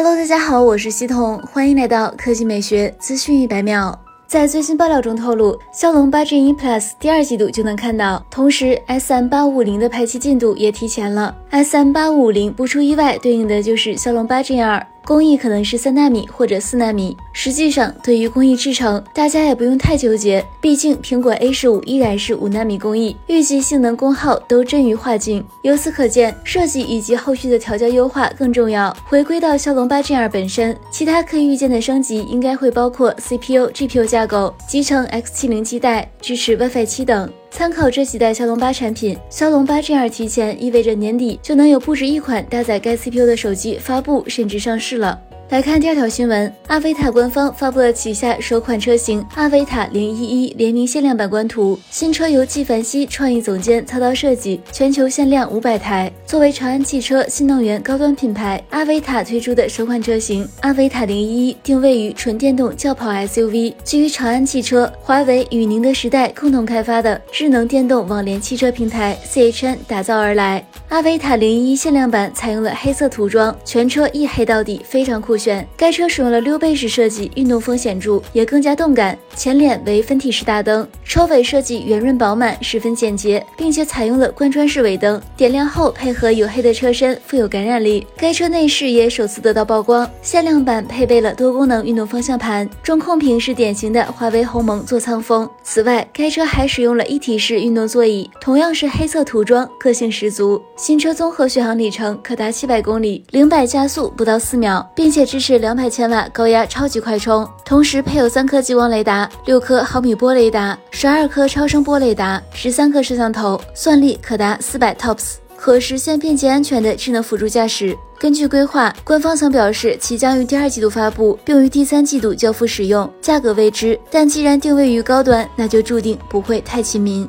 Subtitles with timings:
[0.00, 3.98] Hello，大家好，我是西彤，欢迎来到科技美学资讯一百秒。
[4.28, 11.34] 在最新爆料中透露，骁龙八 Gen 一 Plus 第二季度就能看到，同时 S M 八五零的排期进度也提前了。
[11.50, 14.86] S M 八五五零不出意外，对应的就是骁龙八 Gen 二。
[15.08, 25.42] 工艺可能是三纳米或者四纳米，实际上对于工艺制成，大家也不用太纠结，毕竟苹果 A 十五依然是五纳米工艺，预计性能功耗都臻于化境。
[25.62, 28.94] 由此可见，设计以及后续的调教优化更重要。
[29.06, 37.32] 回归到骁龙八 Gen 二本身，其他可以预见的升级应该会包括 CPU、GPU 架构、集成 X 七零基带、支持 WiFi 七等。
[37.50, 45.20] 参考这几代骁龙八产品，骁龙八 Gen 二提前意味着年底就能有不止一款搭载该 CPU 的手机发布甚至上市了。
[45.50, 51.78] 来看第二条新闻，阿维塔官方发布了旗下首款车型阿维塔零一一联名限量版官图。
[51.90, 56.12] 新车由纪梵希创意总监操刀设计，全球限量五百台。
[56.26, 70.62] 作为长安汽车新能源高端品牌，阿维塔推出的首款车型阿维塔零一一定位于纯电动轿跑 SUV，基于长安汽车、华为与宁德时代共同开发的智能电动网联汽车平台 CHN 打造而来。
[70.88, 75.36] 阿维塔零一限量版采用了黑色涂装，全车一黑到底，非常酷。
[75.36, 79.16] 炫该车使用了溜背式设计，运动风显著，也更加动感。
[79.36, 88.06] 前脸为分体式大灯，车尾设计圆润饱满，十分简洁，并且采用了贯穿式尾灯，点亮后配合黝黑的车身，富有感染力。
[88.16, 95.48] 该车内饰也首次得到曝光，限量版配备了多功能运动方向盘，中控屏是典型的华为鸿蒙座舱风。
[95.62, 100.60] 此外，该车还使用了一体式运动座椅，同样是黑色涂装，个性十足。
[100.78, 117.98] 新车综合续航里程可达七百公里，零百加速不到四秒，并且支持两百千瓦高压超级快充，同时配有三颗激光雷达、六颗毫米波雷达、十二颗超声波雷达、十三个摄像头，算力可达四百 TOPS，可实现便捷安全的智能辅助驾驶。
[118.16, 123.98] 根据规划，官方曾表示其将于第二季度发布，并于第三季度交付使用，价格未知。
[124.12, 127.28] 但既然定位于高端，那就注定不会太亲民。